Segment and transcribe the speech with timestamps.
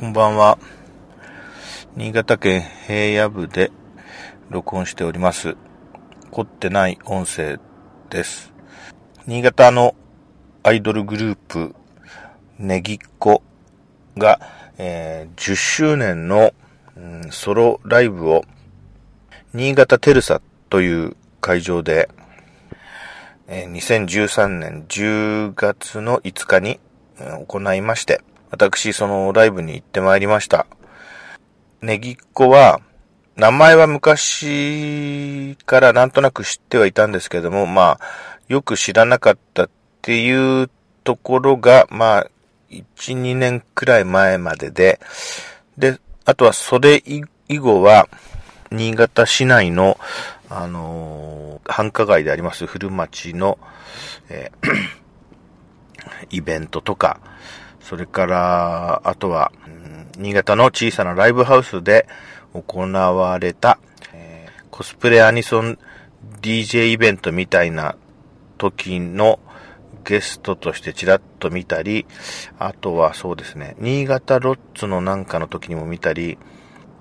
[0.00, 0.58] こんばんは。
[1.94, 3.70] 新潟県平野部で
[4.48, 5.58] 録音しております。
[6.30, 7.58] 凝ってない音声
[8.08, 8.50] です。
[9.26, 9.94] 新潟の
[10.62, 11.74] アイドルグループ、
[12.58, 13.42] ネギっ子
[14.16, 14.40] が、
[14.78, 16.54] えー、10周年の、
[16.96, 18.46] うん、ソロライブを、
[19.52, 20.40] 新潟テルサ
[20.70, 22.08] という会場で、
[23.48, 26.80] えー、2013年10月の5日に、
[27.46, 30.66] 行いまして、私、そのライブに行ってまいりました。
[31.80, 32.80] ネギっ子は、
[33.36, 38.00] 名前は昔からなんとなく知ってはいたんですけども、まあ、
[38.48, 39.70] よく知らなかったっ
[40.02, 40.68] ていう
[41.04, 42.30] ところが、まあ、
[42.70, 42.84] 1、
[43.20, 45.00] 2年くらい前までで、
[45.78, 47.02] で、あとはそれ
[47.48, 48.08] 以後は、
[48.70, 49.98] 新潟市内の、
[50.48, 53.58] あのー、繁華街であります古町の、
[54.28, 54.68] えー、
[56.30, 57.20] イベントとか、
[57.80, 59.52] それから、あとは、
[60.18, 62.06] 新潟の小さなライブハウスで
[62.52, 63.78] 行われた、
[64.12, 65.78] えー、コスプレアニソン
[66.42, 67.96] DJ イベントみたいな
[68.58, 69.38] 時の
[70.04, 72.06] ゲストとしてちらっと見たり、
[72.58, 76.38] あとはそうですね、新潟ロッツのなんかの時にも見たり、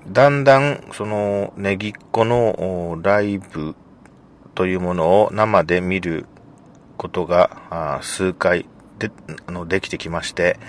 [0.08, 3.75] だんだんそのネギっ子のライブ
[4.55, 6.25] というものを生で見る
[6.97, 8.66] ことが数回
[9.00, 9.11] で、
[9.47, 10.59] あの、できてきまして、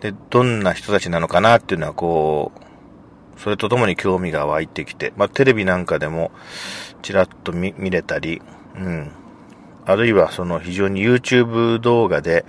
[0.00, 6.30] で、どんな人たちなのかなっていうのはこう、それとともに興味が湧いてきて、まあ、テレビなんかでも、
[7.02, 8.40] ちらっと見、見れたり、
[8.76, 9.10] うん。
[9.86, 12.44] あるいはその非常に YouTube 動画で、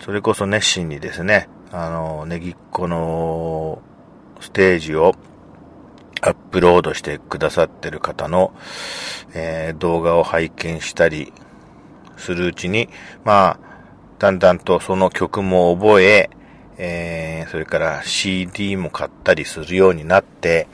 [0.00, 3.80] それこそ熱心にですね、あの、ネギっ子の
[4.40, 5.14] ステージを
[6.20, 8.52] アップロードしてくださってる方の、
[9.34, 11.32] えー、動画を拝見したり
[12.16, 12.88] するうちに、
[13.24, 13.71] まあ、
[14.22, 16.30] だんだんとその曲も覚え、
[16.78, 20.68] えー、それから CD も買ったりするようになって、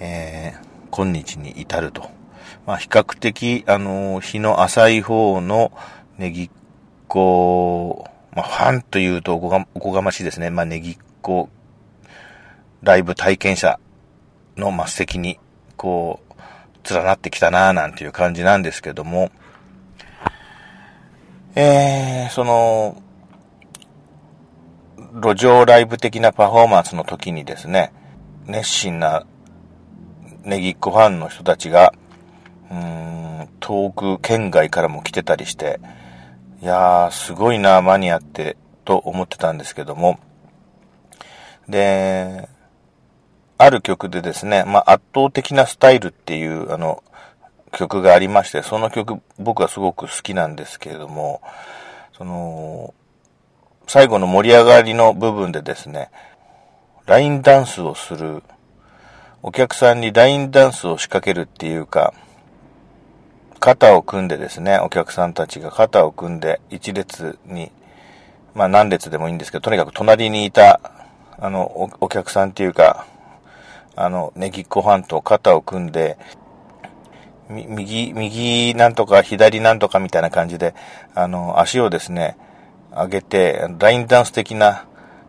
[0.00, 2.08] えー、今日に至ると。
[2.64, 5.70] まあ、比較的、あの、日の浅い方の
[6.16, 6.50] ネギっ
[7.08, 10.48] 子、まあ、ファンというとおこがおこがましいですね。
[10.48, 11.50] まあ、ネギっ子、
[12.82, 13.78] ライブ体験者
[14.56, 15.38] の末席に、
[15.76, 19.30] こう、連なってきたなぁなんていう感じなんですけども、
[21.54, 23.02] えー、その、
[25.14, 27.92] 路上ライブ的なパフォーマンスの時にですね、
[28.46, 29.26] 熱心な
[30.44, 31.92] ネギっ子ファンの人たちが、
[32.70, 35.78] うーん、遠く県外からも来てたりして、
[36.62, 40.18] いやー、すごいな、マニアって、と思ってたんですけども、
[41.68, 42.48] で、
[43.58, 47.04] ある曲でですね、まあ、圧倒的なスタイルっていう、あの、
[47.72, 51.42] 曲がありまして、その曲僕はすごく好きなんですけれども、
[52.16, 52.94] その、
[53.86, 56.10] 最後の盛り上がりの部分でですね、
[57.06, 58.42] ラインダンスをする、
[59.42, 62.14] お客さんにラインダンスを仕掛けるっていうか、
[63.58, 67.72] 肩を組んでですね、お客さんたちが肩を組んで一列に、
[68.54, 70.80] まあ何列でもいいんですけど、とにかく隣にいた、
[71.38, 73.06] あの、お客さんっていうか、
[73.94, 76.18] あの、ネギっ子ファンと肩を組んで、
[77.48, 80.74] 右、右なんとか左なんとかみたいな感じで、
[81.14, 82.36] あの、足をですね、
[82.90, 84.86] 上げて、ラインダンス的な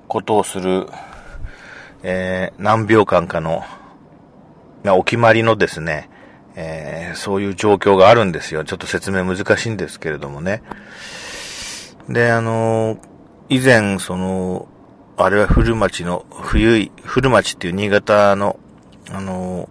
[0.08, 0.88] ことをする、
[2.04, 3.64] えー、何秒間かの、
[4.86, 6.10] お決まりのですね、
[6.56, 8.64] えー、そういう状況があるんですよ。
[8.64, 10.62] ちょっと説明難しいんですけれどもね。
[12.10, 12.98] で、あの、
[13.50, 14.68] 以前、その、
[15.16, 18.60] あれは古町の、冬い、古町っていう新潟の、
[19.12, 19.70] あの、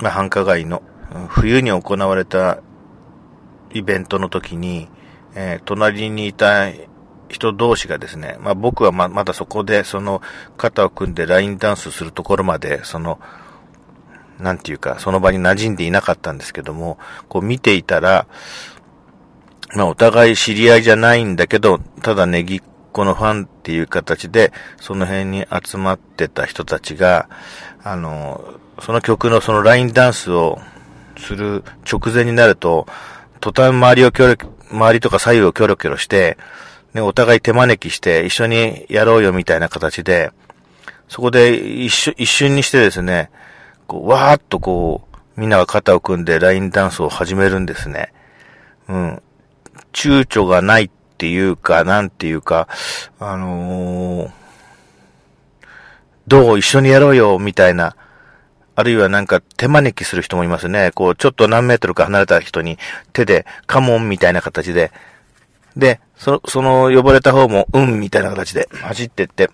[0.00, 0.82] まあ、繁華街の、
[1.28, 2.60] 冬に行われた
[3.72, 4.88] イベントの時に、
[5.34, 6.70] えー、隣にいた
[7.28, 10.22] 人同士がですね、まあ僕はま、まだそこでその
[10.56, 13.20] 肩を組んでラインダンスするところまで、その、
[14.38, 16.98] なんていうか、その場に馴染んでいなかったんですけども、
[17.28, 18.26] こう見ていたら、
[19.74, 27.28] まあお互い知り合いじゃないんだけど、ただネギっ子のファンっていう形で、その辺に集まってた人たちが、
[27.82, 30.58] あの、その曲のそのラインダンスを
[31.18, 32.86] する直前になると、
[33.40, 36.38] 途端周りをキョロ、周りとか左右をキョロキョロして、
[36.94, 40.30] ね、お互い手招きして一緒にやろうよみたいな形で、
[41.08, 43.30] そこで一瞬、一瞬にしてですね、
[43.86, 45.02] こう、わーっとこ
[45.36, 48.12] う、みんなが肩を組んでラインダンスを始めるんですね。
[48.88, 49.22] うん。
[49.92, 52.68] 躊躇がないっていうか、なんていうか、
[53.18, 54.30] あのー、
[56.26, 57.96] どう一緒にやろうよみたいな、
[58.78, 60.92] あるいはなんか手招きする人もいますね。
[60.94, 62.78] こう、ちょっと何メートルか離れた人に
[63.12, 64.92] 手でカモンみたいな形で、
[65.76, 69.50] で、そ、その呼ばれた方も、うんみたいな形で走ってって、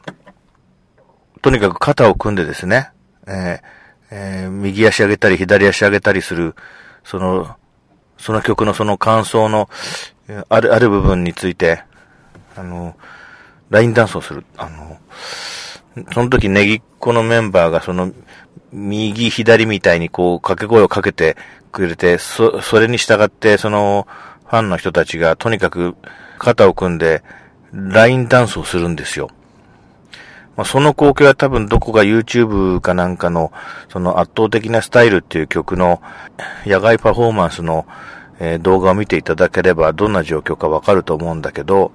[1.40, 2.90] とにかく肩を組んでですね、
[3.26, 3.60] えー
[4.10, 6.54] えー、右足上げたり左足上げたりする、
[7.02, 7.56] その、
[8.18, 9.70] その曲のその感想の、
[10.50, 11.82] ある、ある部分について、
[12.56, 12.94] あの、
[13.70, 14.44] ラインダンスをする。
[14.58, 14.98] あの、
[16.12, 18.12] その時ネギっ子のメンバーがその、
[18.74, 21.36] 右左みたいにこう掛け声をかけて
[21.72, 24.06] くれて、そ、それに従ってその、
[24.46, 25.96] ファンの人たちがとにかく
[26.38, 27.22] 肩を組んで、
[27.72, 29.30] ラインダンスをするんですよ。
[30.56, 33.52] まあ、その光景は多分どこか YouTube かなんかの、
[33.88, 36.00] その圧倒的なスタイルっていう曲の
[36.64, 37.86] 野外パフォーマンスの、
[38.40, 41.92] え、動画を見ていただければどんな状況かわかると思うんだけど、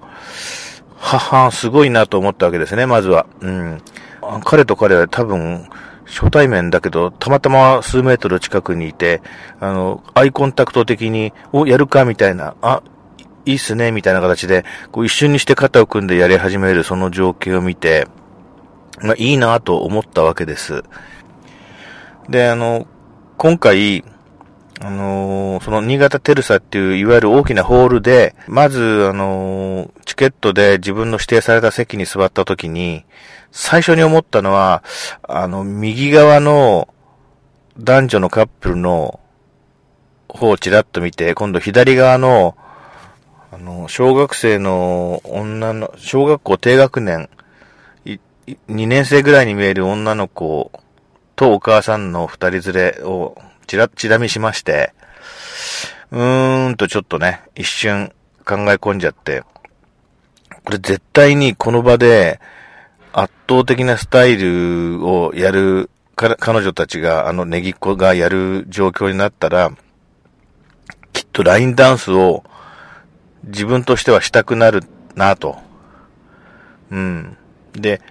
[0.97, 3.25] ははすごいなと思ったわけですね、まずは。
[3.39, 3.81] うん。
[4.43, 5.69] 彼と彼は多分、
[6.09, 9.21] 初対面だけど、たまたま数メートル近くにいて、
[9.59, 12.81] あの、アイコンタクト的に、お、やるかみたいな、あ、
[13.45, 18.07] いいっすね、みたいな形で、こう一瞬にして肩を組んでやり始めるその情景を見て、
[19.01, 20.83] まあ、いいなと思ったわけです。
[22.27, 22.85] で、あの、
[23.37, 24.03] 今回、
[24.81, 33.03] あのー、その新潟テルサっていういわゆる大きなホールで、まず、あのー、チケットで自分の指定された席に座った時に、
[33.51, 34.83] 最初に思ったのは、
[35.23, 36.87] あの、右側の
[37.77, 39.19] 男女のカップルの
[40.29, 42.55] 方をちらっと見て、今度左側の、
[43.51, 47.29] あの、小学生の女の、小学校低学年、
[48.05, 50.71] 2年生ぐらいに見える女の子
[51.35, 53.37] とお母さんの二人連れを
[53.69, 54.93] ちら、ちら見しまして、
[56.09, 58.11] うーんとちょっとね、一瞬
[58.43, 59.43] 考え込んじゃって、
[60.63, 62.39] これ絶対にこの場で
[63.13, 69.71] 圧倒的なスタイルをやる、彼女たちが、あのネギっ子がやる状況になったら、
[71.13, 72.43] きっとラインダンスを
[73.43, 74.83] 自分としてはしたくなる
[75.13, 75.59] なと。
[76.89, 77.37] うん。
[77.73, 78.01] で、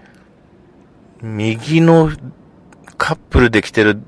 [1.20, 2.12] 右の
[2.96, 4.00] カップルで来てる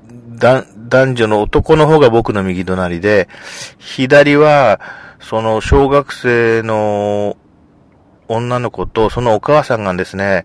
[0.91, 3.29] 男女の男の方が僕の右隣で、
[3.79, 4.81] 左は、
[5.21, 7.37] その小学生の
[8.27, 10.43] 女の子とそのお母さんがですね、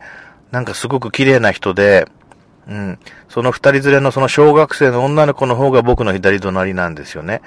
[0.53, 2.07] なんかすごく綺麗な人で、
[2.69, 2.99] うん。
[3.29, 7.43] その二人連れのその小学生の女の子の方が僕の左隣なんですよね。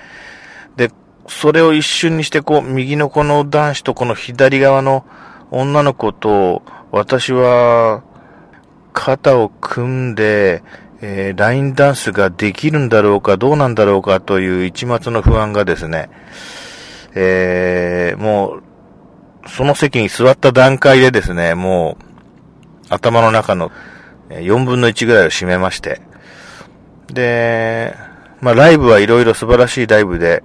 [0.76, 0.92] で、
[1.28, 5.06] それを一瞬にしてこう、右のこの男子とこの左側の
[5.52, 8.04] 女の子と、私は、
[8.92, 10.64] 肩を組んで、
[11.02, 16.10] えー、ラインダンスができるんだろうか、どうなんだろうかという一末の不安がですね、
[17.16, 22.04] えー、もう、その席に座った段階でですね、もう、
[22.90, 23.72] 頭の中の
[24.30, 26.02] 4分の1ぐらいを占めまして、
[27.08, 27.96] で、
[28.42, 30.44] まあ、ライブはいろいろ素晴らしいライブで、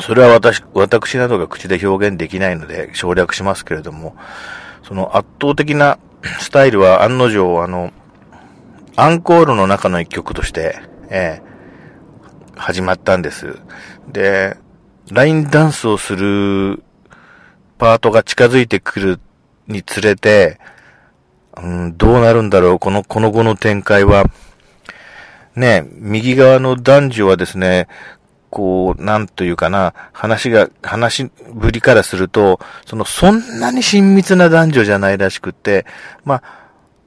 [0.00, 4.16] それは私、私などが口で表現できないので省略しますけれども、
[4.82, 5.98] その圧倒的な
[6.40, 7.92] スタイルは案の定、あの、
[8.96, 13.58] アンコールの中の一曲として、えー、始まったんです。
[14.10, 14.56] で、
[15.10, 16.82] ラインダンスをする
[17.76, 19.20] パートが近づいてくる
[19.68, 20.58] につれて、
[21.62, 24.24] うん、どうなるんだろう、この、この後の展開は。
[25.54, 27.88] ね、右側の男女はですね、
[28.50, 35.84] こう、なんというかな、話が、話ぶりからすると、その、そんなに親密な男女じゃないらしくって、
[36.24, 36.65] まあ、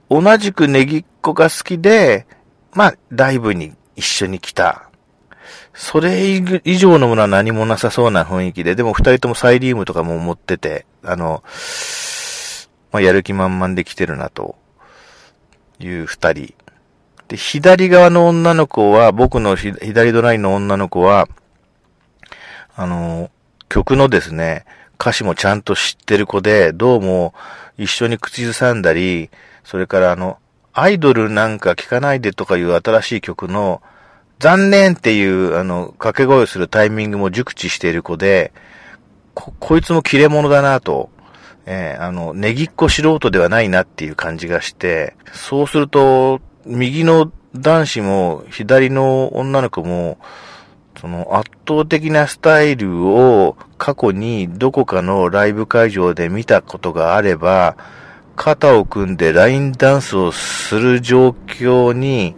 [0.10, 2.26] 同じくネギっ子が好きで、
[2.74, 4.90] まあ、ライブに一緒に来た。
[5.74, 11.44] それ以上のものは何もなさそうな雰囲気で、でも二人ともサイリウムとかも持ってて、あの、
[12.92, 14.56] まあ、やる気満々で来てるな、と
[15.80, 16.54] いう二人。
[17.28, 21.30] で、左側の女の子は、僕の左ドラインの女の子は、
[22.76, 23.30] あの、
[23.70, 24.66] 曲のですね、
[25.00, 27.34] 歌詞もちゃんと知ってる子で、どうも
[27.78, 29.30] 一緒に口ずさんだり、
[29.64, 30.38] それからあの、
[30.74, 33.82] アイドルなんか聴かないでとかいう新しい曲の、
[34.40, 38.54] 残念っていう、あの、掛け声をするタイミングも熟知している子で、
[39.34, 41.10] こ、こいつも切れ者だなと、
[41.66, 50.18] えー、あの、ネギっ子素人ではないなっていう感じがして、そうすると、右の男子も左の女の子も、
[51.00, 57.76] その圧倒的なスタイルを過去にどこかのライブ会場で見たことがあれば、
[58.40, 62.36] 肩を組んでラインダンスをする状況に、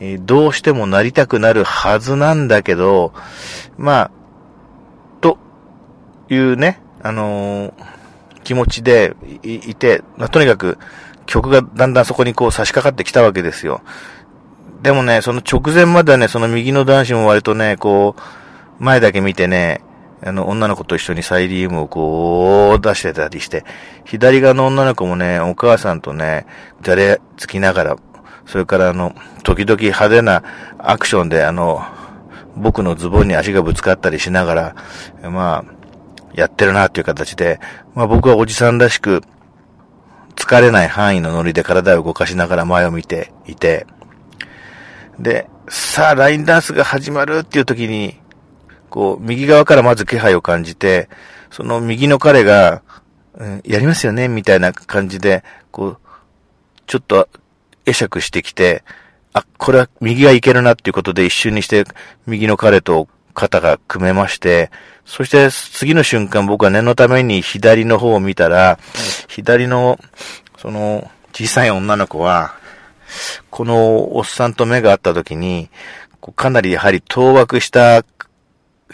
[0.00, 3.14] えどうしてもなりたくなるはずなんだけど、
[3.78, 4.10] まあ、
[5.20, 5.38] と
[6.28, 7.72] いうね、あのー、
[8.42, 10.78] 気持ちでいて、まあ、とにかく
[11.26, 13.82] 曲がだんだんそこにこう差し掛かってきたわけですよ。
[14.82, 19.80] でもね、その直前まではね、その右の男子も割とね、こう、前だけ見てね、
[20.26, 23.64] あの、女の子と一緒にサイリウムをこう、出してたりして、
[24.04, 26.46] 左側の女の子もね、お母さんとね、
[26.82, 27.96] じゃれつきながら、
[28.44, 29.14] それからあの、
[29.44, 30.42] 時々派手な
[30.78, 31.82] アクションであの、
[32.56, 34.76] 僕のズボンに足がぶつかったりしながら、
[35.30, 35.76] まあ、
[36.34, 37.60] やってるなっていう形で、
[37.94, 39.22] まあ僕はおじさんらしく、
[40.34, 43.86] 疲れない範囲のノリで体を動かしながら前を見ていて、
[45.18, 48.20] で、さあ、ラインダンスが始まるっていう時に、
[48.96, 51.10] こう、右側からまず気配を感じて、
[51.50, 52.80] その右の彼が、
[53.34, 55.98] うん、やりますよねみたいな感じで、こう、
[56.86, 57.28] ちょっと
[57.84, 58.82] 会釈してきて、
[59.34, 61.84] あ、これは右がいけるなっていうことで一瞬にして
[62.26, 64.70] 右の彼と肩が組めまして、
[65.04, 68.78] そして次の瞬間僕は念のために左の方を見たら、
[69.28, 70.00] 左の、
[70.56, 72.54] その、小さい女の子は、
[73.50, 75.68] このおっさんと目が合った時に、
[76.34, 78.06] かなりやはり当惑した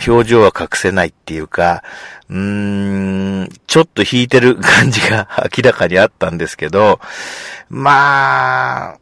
[0.07, 1.83] 表情は隠せないっていうか、
[2.29, 6.99] うーん、ちょっと引いてる感じが明らかにあったんですけど、
[7.69, 8.99] まあ、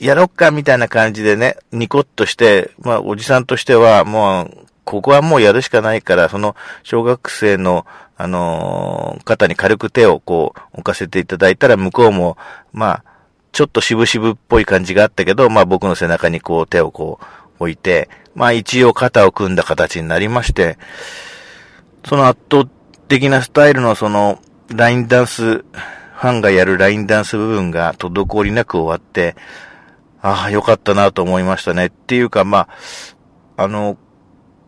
[0.00, 7.86] やろっかみたいな感じでね、ニコッとして、まあおじさんとしてはもう、ここはもうやるしかないから、その小学生の、
[8.16, 12.36] あのー、肩に軽く手をこう置かせていただいたら、向こうも、
[12.72, 13.04] まあ、
[13.52, 17.24] ちょっと渋々っぽい感じがあったけど、まあ僕の背中にこう手をこう
[17.60, 20.78] 置いて、まあ一応肩を組んだ形になりまして、
[22.04, 22.68] その圧倒
[23.08, 24.38] 的なスタイルのその
[24.68, 29.36] ラインダンス、ファンがやるラインダンス部分が滞りなく終わって、
[30.22, 31.86] ああ、よかったなと思いましたね。
[31.86, 32.68] っていうか、ま
[33.56, 33.98] あ、あの、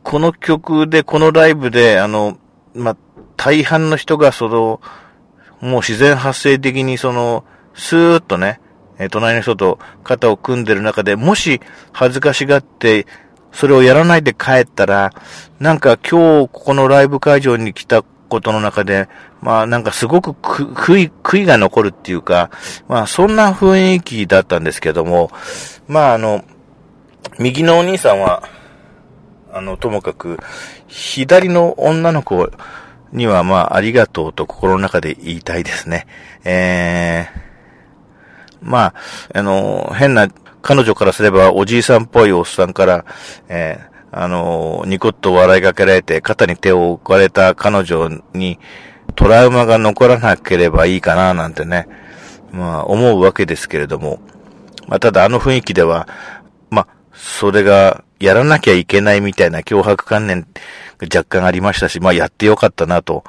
[0.03, 2.37] この曲で、このライブで、あの、
[2.75, 2.97] まあ、
[3.39, 4.81] 大半の人がその、
[5.61, 7.45] もう自然発生的にその、
[7.75, 8.61] スーッとね、
[8.99, 11.61] え隣の人と肩を組んでる中で、もし
[11.93, 13.07] 恥ずかしがって、
[13.57, 15.13] それをやらないで帰ったら、
[15.61, 19.09] なんか今日ここのライブ会場に来たことの中で、
[19.41, 22.51] まあなんかすごく悔い、悔いが残るっていうか、
[22.87, 25.31] まあそんな雰囲気だったんですけども、
[25.89, 26.45] まああの、
[27.39, 28.43] 右のお兄さんは、
[29.51, 30.39] あの、ともかく、
[30.87, 32.51] 左の女の子
[33.11, 36.07] にはまあありがとうと心の中で言いたいですね。
[36.45, 38.95] えー、まあ、
[39.35, 40.29] あの、変な、
[40.67, 43.05] 彼女からすればおじいさんっぽいおっさんから、
[43.49, 48.59] えー、あの、ニコッと笑いかけられて肩に手を置かれた彼女に
[49.15, 51.87] トラウマが残らなければいいかななんてね、
[52.51, 54.19] まあ思うわけですけれども、
[54.89, 56.09] まあただあの雰囲気では、
[56.69, 60.49] まあ、それがやらなきゃいけないみたいな脅迫観念
[61.03, 63.25] 若干ありましたし、まあやってよかったなと。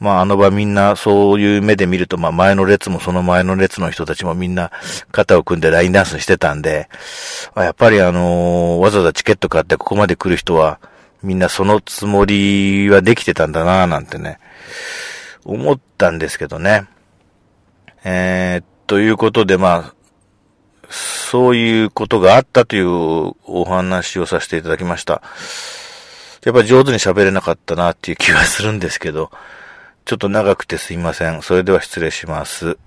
[0.00, 4.72] まああの場みんなそういう目で見ると、まあ前の列もその前の列の人たちもみんな
[5.12, 6.88] 肩を組んでラインダンスしてたんで、
[7.56, 10.80] やっぱりあのー、わざわざチケット買ってここまで来る人は、
[11.22, 14.38] みんなそのつもりはできてたんだなぁなんてね、
[15.44, 16.86] 思ったんですけどね。
[18.04, 19.94] えー、ということでまあ、
[20.88, 22.88] そういうことがあったという
[23.44, 25.22] お話をさせていただきました。
[26.44, 29.30] やっぱ上手に喋れなかったなっていう気はするんですけど、
[30.04, 31.42] ちょっと長くてすいません。
[31.42, 32.78] それでは失礼します。